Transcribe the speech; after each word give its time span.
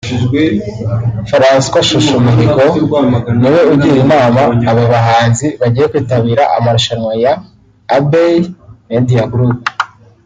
Francois 1.29 1.85
Chouchou 1.89 2.19
Mihigo 2.25 2.63
niwe 3.39 3.61
ugira 3.73 3.97
inama 4.03 4.39
aba 4.69 4.83
bahanzi 4.93 5.45
bagiye 5.59 5.85
kwitabira 5.91 6.43
amarushanwa 6.57 7.11
ya 7.23 7.33
Abbey 7.97 8.33
Media 8.91 9.23
Group 9.33 9.59